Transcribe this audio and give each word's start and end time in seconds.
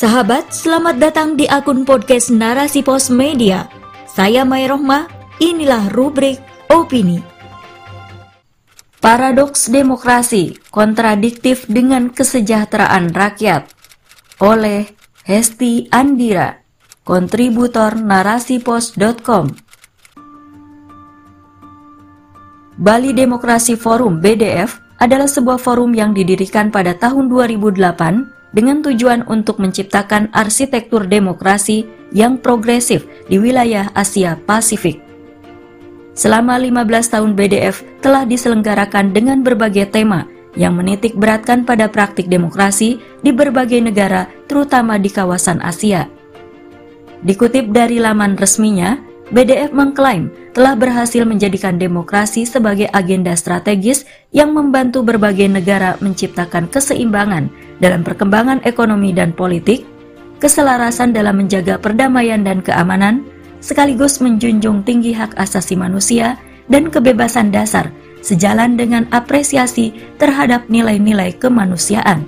Sahabat, 0.00 0.48
selamat 0.56 0.96
datang 0.96 1.36
di 1.36 1.44
akun 1.44 1.84
podcast 1.84 2.32
Narasi 2.32 2.80
Pos 2.80 3.12
Media. 3.12 3.68
Saya 4.08 4.48
Mai 4.48 4.64
Rohmah, 4.64 5.04
inilah 5.44 5.92
rubrik 5.92 6.40
Opini. 6.72 7.20
Paradoks 8.96 9.68
Demokrasi 9.68 10.56
Kontradiktif 10.72 11.68
dengan 11.68 12.08
Kesejahteraan 12.08 13.12
Rakyat 13.12 13.68
oleh 14.40 14.88
Hesti 15.28 15.92
Andira, 15.92 16.64
kontributor 17.04 18.00
narasipos.com. 18.00 19.52
Bali 22.80 23.12
Demokrasi 23.12 23.76
Forum 23.76 24.24
BDF 24.24 24.80
adalah 24.96 25.28
sebuah 25.28 25.60
forum 25.60 25.92
yang 25.92 26.16
didirikan 26.16 26.72
pada 26.72 26.96
tahun 26.96 27.28
2008 27.28 28.39
dengan 28.50 28.82
tujuan 28.82 29.26
untuk 29.30 29.62
menciptakan 29.62 30.30
arsitektur 30.34 31.06
demokrasi 31.06 31.86
yang 32.10 32.38
progresif 32.38 33.06
di 33.30 33.38
wilayah 33.38 33.90
Asia 33.94 34.34
Pasifik. 34.34 34.98
Selama 36.14 36.58
15 36.58 37.14
tahun 37.16 37.32
BDF 37.38 37.86
telah 38.02 38.26
diselenggarakan 38.26 39.14
dengan 39.14 39.40
berbagai 39.40 39.88
tema 39.88 40.26
yang 40.58 40.74
menitik 40.74 41.14
beratkan 41.14 41.62
pada 41.62 41.86
praktik 41.86 42.26
demokrasi 42.26 42.98
di 43.22 43.30
berbagai 43.30 43.78
negara, 43.78 44.26
terutama 44.50 44.98
di 44.98 45.06
kawasan 45.06 45.62
Asia. 45.62 46.10
Dikutip 47.22 47.70
dari 47.70 48.02
laman 48.02 48.34
resminya, 48.34 48.98
BDF 49.30 49.70
mengklaim 49.70 50.26
telah 50.50 50.74
berhasil 50.74 51.22
menjadikan 51.22 51.78
demokrasi 51.78 52.42
sebagai 52.42 52.90
agenda 52.90 53.30
strategis 53.38 54.02
yang 54.34 54.50
membantu 54.50 55.06
berbagai 55.06 55.46
negara 55.46 55.94
menciptakan 56.02 56.66
keseimbangan 56.66 57.46
dalam 57.78 58.02
perkembangan 58.02 58.58
ekonomi 58.66 59.14
dan 59.14 59.30
politik, 59.30 59.86
keselarasan 60.42 61.14
dalam 61.14 61.38
menjaga 61.38 61.78
perdamaian 61.78 62.42
dan 62.42 62.58
keamanan, 62.58 63.22
sekaligus 63.62 64.18
menjunjung 64.18 64.82
tinggi 64.82 65.14
hak 65.14 65.38
asasi 65.38 65.78
manusia 65.78 66.34
dan 66.66 66.90
kebebasan 66.90 67.54
dasar 67.54 67.86
sejalan 68.26 68.74
dengan 68.74 69.06
apresiasi 69.14 69.94
terhadap 70.18 70.66
nilai-nilai 70.66 71.38
kemanusiaan. 71.38 72.26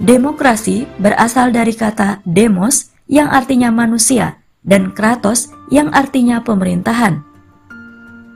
Demokrasi 0.00 0.84
berasal 1.00 1.48
dari 1.48 1.72
kata 1.72 2.20
demos 2.28 2.92
yang 3.08 3.28
artinya 3.28 3.68
manusia 3.68 4.39
dan 4.64 4.92
kratos 4.92 5.52
yang 5.72 5.88
artinya 5.92 6.42
pemerintahan. 6.44 7.24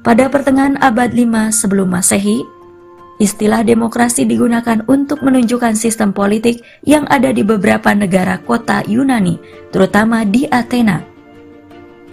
Pada 0.05 0.29
pertengahan 0.29 0.77
abad 0.85 1.17
5 1.17 1.53
sebelum 1.53 1.89
Masehi, 1.89 2.45
istilah 3.17 3.65
demokrasi 3.65 4.29
digunakan 4.29 4.85
untuk 4.85 5.25
menunjukkan 5.25 5.73
sistem 5.79 6.13
politik 6.13 6.61
yang 6.85 7.09
ada 7.09 7.33
di 7.33 7.41
beberapa 7.41 7.93
negara 7.97 8.37
kota 8.43 8.85
Yunani, 8.85 9.41
terutama 9.73 10.29
di 10.29 10.45
Athena. 10.51 11.01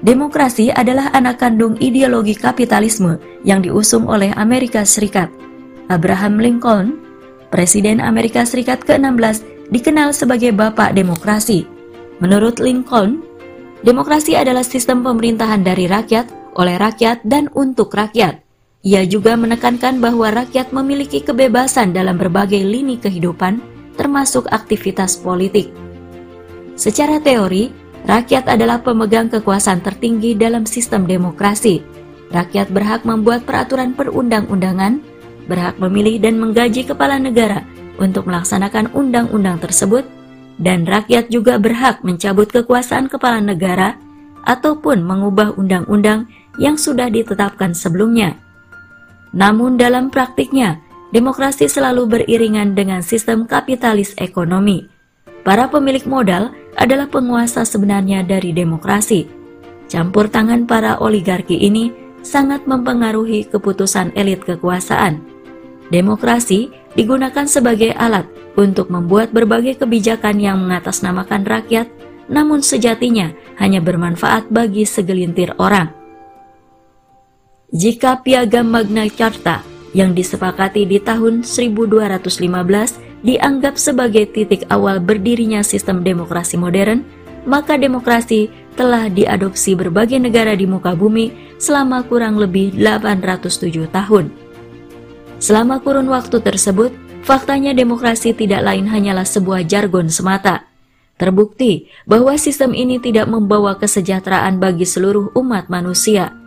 Demokrasi 0.02 0.74
adalah 0.74 1.14
anak 1.14 1.44
kandung 1.44 1.78
ideologi 1.78 2.34
kapitalisme 2.34 3.22
yang 3.46 3.62
diusung 3.62 4.10
oleh 4.10 4.34
Amerika 4.34 4.82
Serikat. 4.82 5.30
Abraham 5.94 6.42
Lincoln, 6.42 6.98
Presiden 7.54 8.02
Amerika 8.02 8.48
Serikat 8.48 8.82
ke-16, 8.82 9.44
dikenal 9.70 10.16
sebagai 10.16 10.56
Bapak 10.56 10.98
Demokrasi. 10.98 11.68
Menurut 12.18 12.58
Lincoln, 12.58 13.22
Demokrasi 13.82 14.38
adalah 14.38 14.62
sistem 14.62 15.02
pemerintahan 15.02 15.66
dari 15.66 15.90
rakyat, 15.90 16.54
oleh 16.54 16.78
rakyat, 16.78 17.26
dan 17.26 17.50
untuk 17.58 17.90
rakyat. 17.98 18.38
Ia 18.86 19.06
juga 19.10 19.34
menekankan 19.34 19.98
bahwa 19.98 20.30
rakyat 20.30 20.70
memiliki 20.70 21.22
kebebasan 21.22 21.90
dalam 21.90 22.18
berbagai 22.22 22.62
lini 22.62 23.02
kehidupan, 23.02 23.58
termasuk 23.98 24.46
aktivitas 24.54 25.18
politik. 25.18 25.74
Secara 26.78 27.18
teori, 27.22 27.74
rakyat 28.06 28.50
adalah 28.54 28.82
pemegang 28.86 29.34
kekuasaan 29.34 29.82
tertinggi 29.82 30.38
dalam 30.38 30.70
sistem 30.70 31.10
demokrasi. 31.10 31.82
Rakyat 32.30 32.70
berhak 32.70 33.02
membuat 33.02 33.50
peraturan 33.50 33.98
perundang-undangan, 33.98 35.02
berhak 35.50 35.82
memilih 35.82 36.22
dan 36.22 36.38
menggaji 36.38 36.86
kepala 36.86 37.18
negara 37.18 37.66
untuk 37.98 38.30
melaksanakan 38.30 38.94
undang-undang 38.94 39.58
tersebut, 39.58 40.06
dan 40.62 40.86
rakyat 40.86 41.34
juga 41.34 41.58
berhak 41.58 42.06
mencabut 42.06 42.48
kekuasaan 42.54 43.10
kepala 43.10 43.42
negara 43.42 43.98
ataupun 44.46 45.02
mengubah 45.02 45.58
undang-undang 45.58 46.30
yang 46.62 46.78
sudah 46.78 47.10
ditetapkan 47.10 47.74
sebelumnya. 47.74 48.38
Namun 49.34 49.82
dalam 49.82 50.14
praktiknya, 50.14 50.78
demokrasi 51.10 51.66
selalu 51.66 52.08
beriringan 52.08 52.78
dengan 52.78 53.02
sistem 53.02 53.50
kapitalis 53.50 54.14
ekonomi. 54.22 54.86
Para 55.42 55.66
pemilik 55.72 56.06
modal 56.06 56.54
adalah 56.78 57.10
penguasa 57.10 57.66
sebenarnya 57.66 58.22
dari 58.22 58.54
demokrasi. 58.54 59.26
Campur 59.90 60.30
tangan 60.30 60.70
para 60.70 61.02
oligarki 61.02 61.58
ini 61.58 61.92
sangat 62.22 62.64
mempengaruhi 62.70 63.50
keputusan 63.50 64.14
elit 64.14 64.46
kekuasaan. 64.46 65.20
Demokrasi 65.90 66.72
digunakan 66.96 67.48
sebagai 67.48 67.96
alat 67.96 68.28
untuk 68.60 68.92
membuat 68.92 69.32
berbagai 69.32 69.80
kebijakan 69.80 70.40
yang 70.40 70.58
mengatasnamakan 70.60 71.48
rakyat, 71.48 71.88
namun 72.28 72.60
sejatinya 72.64 73.32
hanya 73.60 73.80
bermanfaat 73.80 74.52
bagi 74.52 74.84
segelintir 74.84 75.56
orang. 75.60 75.92
Jika 77.72 78.20
piagam 78.20 78.68
Magna 78.68 79.08
Carta 79.08 79.64
yang 79.96 80.12
disepakati 80.12 80.84
di 80.84 81.00
tahun 81.00 81.48
1215 81.48 83.24
dianggap 83.24 83.80
sebagai 83.80 84.28
titik 84.28 84.68
awal 84.68 85.00
berdirinya 85.00 85.64
sistem 85.64 86.04
demokrasi 86.04 86.60
modern, 86.60 87.08
maka 87.48 87.80
demokrasi 87.80 88.52
telah 88.76 89.08
diadopsi 89.08 89.76
berbagai 89.76 90.20
negara 90.20 90.56
di 90.56 90.68
muka 90.68 90.96
bumi 90.96 91.56
selama 91.60 92.04
kurang 92.08 92.40
lebih 92.40 92.76
807 92.76 93.88
tahun. 93.92 94.41
Selama 95.42 95.82
kurun 95.82 96.06
waktu 96.06 96.38
tersebut, 96.38 96.94
faktanya 97.26 97.74
demokrasi 97.74 98.38
tidak 98.38 98.62
lain 98.62 98.86
hanyalah 98.86 99.26
sebuah 99.26 99.66
jargon 99.66 100.06
semata. 100.06 100.70
Terbukti 101.18 101.90
bahwa 102.06 102.38
sistem 102.38 102.78
ini 102.78 103.02
tidak 103.02 103.26
membawa 103.26 103.74
kesejahteraan 103.82 104.62
bagi 104.62 104.86
seluruh 104.86 105.34
umat 105.34 105.66
manusia. 105.66 106.38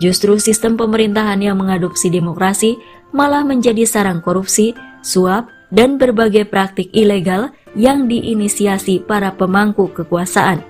Justru 0.00 0.40
sistem 0.40 0.80
pemerintahan 0.80 1.44
yang 1.44 1.60
mengadopsi 1.60 2.08
demokrasi 2.08 2.80
malah 3.12 3.44
menjadi 3.44 3.84
sarang 3.84 4.24
korupsi, 4.24 4.72
suap, 5.04 5.52
dan 5.68 6.00
berbagai 6.00 6.48
praktik 6.48 6.88
ilegal 6.96 7.52
yang 7.76 8.08
diinisiasi 8.08 9.04
para 9.04 9.28
pemangku 9.36 9.92
kekuasaan. 9.92 10.64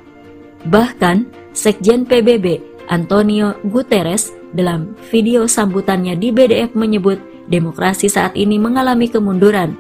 Bahkan, 0.66 1.30
Sekjen 1.54 2.06
PBB 2.06 2.58
Antonio 2.90 3.54
Guterres 3.66 4.34
dalam 4.56 4.96
video 5.12 5.44
sambutannya 5.46 6.16
di 6.16 6.32
BDF 6.32 6.72
menyebut 6.74 7.20
demokrasi 7.48 8.12
saat 8.12 8.36
ini 8.36 8.60
mengalami 8.60 9.08
kemunduran. 9.08 9.74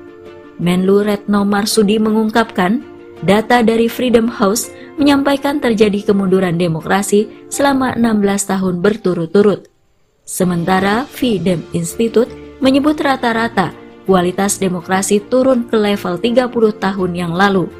Menlu 0.58 1.06
Retno 1.06 1.46
Marsudi 1.46 2.00
mengungkapkan, 2.02 2.82
data 3.22 3.62
dari 3.62 3.86
Freedom 3.86 4.26
House 4.26 4.72
menyampaikan 4.98 5.62
terjadi 5.62 6.10
kemunduran 6.10 6.58
demokrasi 6.58 7.30
selama 7.46 7.94
16 7.94 8.50
tahun 8.50 8.74
berturut-turut. 8.82 9.70
Sementara 10.26 11.06
Freedom 11.06 11.62
Institute 11.70 12.28
menyebut 12.58 12.98
rata-rata 12.98 13.70
kualitas 14.04 14.58
demokrasi 14.58 15.22
turun 15.22 15.68
ke 15.70 15.76
level 15.78 16.18
30 16.18 16.50
tahun 16.82 17.10
yang 17.14 17.32
lalu. 17.36 17.70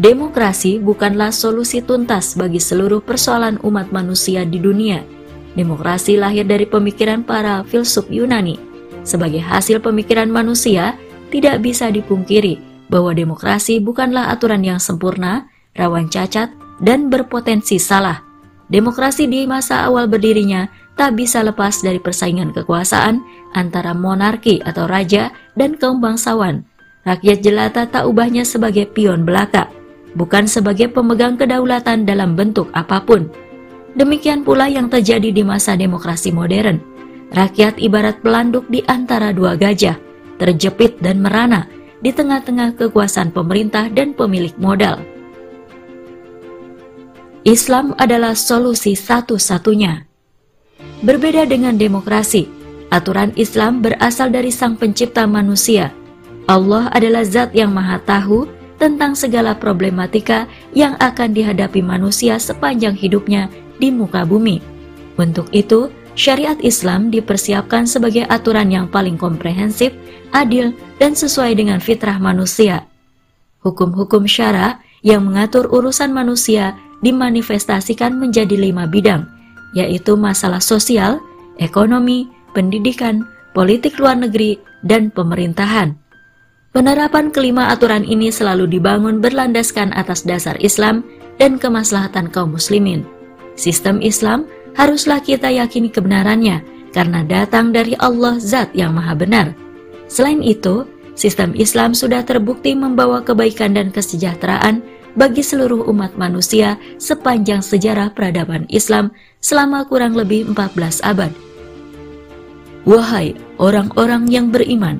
Demokrasi 0.00 0.80
bukanlah 0.80 1.34
solusi 1.34 1.84
tuntas 1.84 2.38
bagi 2.38 2.62
seluruh 2.62 3.04
persoalan 3.04 3.60
umat 3.60 3.92
manusia 3.92 4.48
di 4.48 4.56
dunia 4.56 5.19
Demokrasi 5.58 6.14
lahir 6.14 6.46
dari 6.46 6.66
pemikiran 6.66 7.26
para 7.26 7.66
filsuf 7.66 8.06
Yunani. 8.06 8.58
Sebagai 9.02 9.42
hasil 9.42 9.82
pemikiran 9.82 10.30
manusia, 10.30 10.94
tidak 11.30 11.62
bisa 11.64 11.90
dipungkiri 11.90 12.58
bahwa 12.90 13.14
demokrasi 13.14 13.78
bukanlah 13.78 14.30
aturan 14.34 14.66
yang 14.66 14.82
sempurna, 14.82 15.46
rawan 15.78 16.10
cacat, 16.10 16.50
dan 16.82 17.10
berpotensi 17.10 17.78
salah. 17.78 18.22
Demokrasi 18.70 19.26
di 19.26 19.46
masa 19.46 19.86
awal 19.86 20.06
berdirinya 20.06 20.70
tak 20.94 21.18
bisa 21.18 21.42
lepas 21.42 21.82
dari 21.82 21.98
persaingan 21.98 22.54
kekuasaan 22.54 23.22
antara 23.54 23.94
monarki 23.94 24.62
atau 24.62 24.86
raja 24.86 25.34
dan 25.58 25.74
kaum 25.74 25.98
bangsawan. 25.98 26.62
Rakyat 27.02 27.38
jelata 27.40 27.88
tak 27.88 28.04
ubahnya 28.06 28.44
sebagai 28.44 28.86
pion 28.86 29.24
belaka, 29.24 29.66
bukan 30.14 30.44
sebagai 30.44 30.92
pemegang 30.92 31.34
kedaulatan 31.34 32.04
dalam 32.04 32.36
bentuk 32.36 32.68
apa 32.76 33.00
pun. 33.02 33.26
Demikian 33.98 34.46
pula 34.46 34.70
yang 34.70 34.86
terjadi 34.86 35.34
di 35.34 35.42
masa 35.42 35.74
demokrasi 35.74 36.30
modern. 36.30 36.78
Rakyat 37.30 37.78
ibarat 37.78 38.22
pelanduk 38.22 38.66
di 38.70 38.82
antara 38.90 39.30
dua 39.30 39.54
gajah, 39.54 39.98
terjepit 40.38 40.98
dan 40.98 41.22
merana 41.22 41.66
di 42.02 42.10
tengah-tengah 42.10 42.74
kekuasaan 42.74 43.30
pemerintah 43.30 43.86
dan 43.90 44.14
pemilik 44.14 44.54
modal. 44.58 44.98
Islam 47.46 47.96
adalah 47.96 48.36
solusi 48.36 48.92
satu-satunya. 48.98 50.04
Berbeda 51.00 51.48
dengan 51.48 51.78
demokrasi, 51.80 52.50
aturan 52.92 53.32
Islam 53.38 53.80
berasal 53.80 54.28
dari 54.28 54.52
sang 54.52 54.76
pencipta 54.76 55.24
manusia. 55.24 55.94
Allah 56.44 56.90
adalah 56.92 57.24
zat 57.24 57.54
yang 57.54 57.72
maha 57.72 58.02
tahu 58.02 58.44
tentang 58.76 59.14
segala 59.14 59.54
problematika 59.54 60.50
yang 60.74 60.98
akan 60.98 61.32
dihadapi 61.32 61.80
manusia 61.80 62.36
sepanjang 62.36 62.96
hidupnya 62.96 63.48
di 63.80 63.88
muka 63.88 64.28
bumi. 64.28 64.60
Untuk 65.16 65.48
itu, 65.56 65.88
syariat 66.12 66.56
Islam 66.60 67.08
dipersiapkan 67.08 67.88
sebagai 67.88 68.28
aturan 68.28 68.68
yang 68.68 68.86
paling 68.86 69.16
komprehensif, 69.16 69.96
adil, 70.36 70.76
dan 71.00 71.16
sesuai 71.16 71.56
dengan 71.56 71.80
fitrah 71.80 72.20
manusia. 72.20 72.84
Hukum-hukum 73.64 74.28
syara 74.28 74.80
yang 75.00 75.24
mengatur 75.24 75.68
urusan 75.72 76.12
manusia 76.12 76.76
dimanifestasikan 77.00 78.16
menjadi 78.16 78.56
lima 78.56 78.84
bidang, 78.84 79.24
yaitu 79.72 80.16
masalah 80.16 80.60
sosial, 80.60 81.20
ekonomi, 81.56 82.28
pendidikan, 82.52 83.24
politik 83.56 83.96
luar 83.96 84.16
negeri, 84.16 84.60
dan 84.84 85.12
pemerintahan. 85.12 85.96
Penerapan 86.70 87.34
kelima 87.34 87.68
aturan 87.74 88.06
ini 88.06 88.30
selalu 88.30 88.70
dibangun 88.70 89.18
berlandaskan 89.18 89.90
atas 89.90 90.22
dasar 90.22 90.54
Islam 90.62 91.02
dan 91.42 91.58
kemaslahatan 91.58 92.30
kaum 92.30 92.54
muslimin. 92.54 93.02
Sistem 93.58 94.02
Islam 94.02 94.46
haruslah 94.74 95.20
kita 95.20 95.50
yakini 95.50 95.90
kebenarannya 95.90 96.62
karena 96.90 97.22
datang 97.26 97.70
dari 97.70 97.94
Allah 97.98 98.38
Zat 98.38 98.74
yang 98.74 98.94
Maha 98.94 99.14
Benar. 99.14 99.54
Selain 100.10 100.42
itu, 100.42 100.86
sistem 101.14 101.54
Islam 101.54 101.94
sudah 101.94 102.26
terbukti 102.26 102.74
membawa 102.74 103.22
kebaikan 103.22 103.78
dan 103.78 103.94
kesejahteraan 103.94 104.82
bagi 105.14 105.42
seluruh 105.42 105.86
umat 105.90 106.14
manusia 106.14 106.78
sepanjang 106.98 107.62
sejarah 107.62 108.14
peradaban 108.14 108.66
Islam 108.70 109.10
selama 109.42 109.86
kurang 109.86 110.14
lebih 110.14 110.50
14 110.50 111.02
abad. 111.02 111.32
Wahai 112.86 113.36
orang-orang 113.60 114.26
yang 114.30 114.48
beriman, 114.48 114.98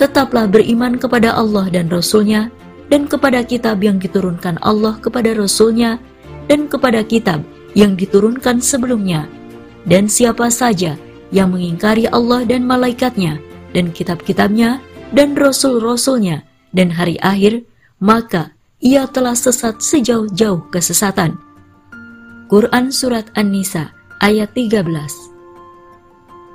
tetaplah 0.00 0.48
beriman 0.48 0.96
kepada 0.96 1.34
Allah 1.34 1.68
dan 1.68 1.90
Rasul-Nya, 1.90 2.48
dan 2.88 3.04
kepada 3.04 3.44
kitab 3.44 3.84
yang 3.84 4.00
diturunkan 4.00 4.56
Allah 4.64 4.96
kepada 4.96 5.36
Rasul-Nya, 5.36 6.00
dan 6.48 6.66
kepada 6.72 7.04
kitab 7.04 7.44
yang 7.72 7.96
diturunkan 7.96 8.60
sebelumnya. 8.62 9.28
Dan 9.88 10.08
siapa 10.08 10.52
saja 10.52 10.96
yang 11.32 11.52
mengingkari 11.52 12.08
Allah 12.08 12.44
dan 12.44 12.64
malaikatnya, 12.64 13.40
dan 13.72 13.92
kitab-kitabnya, 13.92 14.80
dan 15.12 15.36
Rasul-Rasulnya, 15.36 16.44
dan 16.72 16.92
hari 16.92 17.16
akhir, 17.20 17.64
maka 18.00 18.52
ia 18.78 19.08
telah 19.10 19.34
sesat 19.34 19.80
sejauh-jauh 19.82 20.68
kesesatan. 20.70 21.36
Quran 22.48 22.88
Surat 22.88 23.28
An-Nisa 23.36 23.92
ayat 24.24 24.56
13 24.56 24.88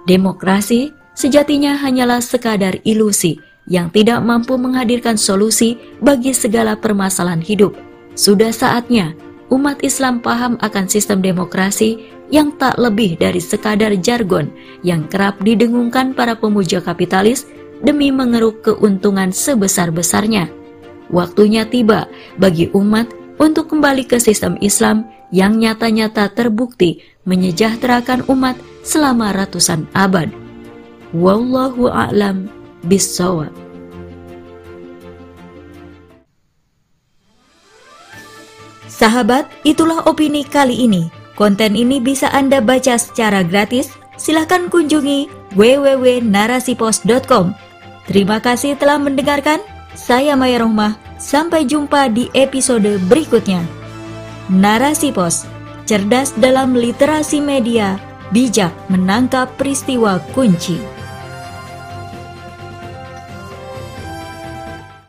Demokrasi 0.09 0.89
sejatinya 1.13 1.77
hanyalah 1.77 2.19
sekadar 2.19 2.81
ilusi 2.81 3.37
yang 3.69 3.87
tidak 3.93 4.19
mampu 4.25 4.59
menghadirkan 4.59 5.15
solusi 5.15 5.79
bagi 6.03 6.35
segala 6.35 6.75
permasalahan 6.75 7.39
hidup. 7.39 7.77
Sudah 8.17 8.51
saatnya 8.51 9.15
umat 9.53 9.85
Islam 9.85 10.17
paham 10.17 10.57
akan 10.65 10.89
sistem 10.89 11.21
demokrasi 11.21 12.09
yang 12.33 12.49
tak 12.57 12.81
lebih 12.81 13.21
dari 13.21 13.37
sekadar 13.37 13.93
jargon 14.01 14.49
yang 14.81 15.05
kerap 15.05 15.37
didengungkan 15.45 16.17
para 16.17 16.33
pemuja 16.33 16.81
kapitalis 16.81 17.45
demi 17.85 18.09
mengeruk 18.09 18.65
keuntungan 18.65 19.29
sebesar-besarnya. 19.29 20.49
Waktunya 21.13 21.69
tiba 21.69 22.09
bagi 22.41 22.73
umat 22.73 23.13
untuk 23.37 23.69
kembali 23.69 24.09
ke 24.09 24.17
sistem 24.17 24.57
Islam 24.65 25.05
yang 25.29 25.61
nyata-nyata 25.61 26.33
terbukti 26.33 27.05
menyejahterakan 27.29 28.25
umat 28.29 28.57
selama 28.81 29.29
ratusan 29.33 29.85
abad. 29.93 30.33
Wallahu 31.13 31.93
a'lam. 31.93 32.49
Sahabat, 38.87 39.49
itulah 39.63 40.03
opini 40.05 40.43
kali 40.45 40.85
ini. 40.85 41.09
Konten 41.33 41.73
ini 41.73 41.97
bisa 41.97 42.29
Anda 42.29 42.61
baca 42.61 42.95
secara 42.99 43.41
gratis. 43.41 43.89
Silahkan 44.13 44.69
kunjungi 44.69 45.27
www.narasipos.com. 45.57 47.45
Terima 48.05 48.37
kasih 48.37 48.77
telah 48.77 49.01
mendengarkan. 49.01 49.57
Saya 49.97 50.37
Maya 50.37 50.61
Rohmah. 50.61 50.99
Sampai 51.17 51.63
jumpa 51.63 52.11
di 52.11 52.27
episode 52.35 52.99
berikutnya. 53.07 53.63
Narasi 54.51 55.15
Pos, 55.15 55.47
cerdas 55.87 56.35
dalam 56.35 56.75
literasi 56.75 57.39
media, 57.39 57.95
bijak 58.35 58.75
menangkap 58.91 59.47
peristiwa 59.55 60.19
kunci. 60.35 60.92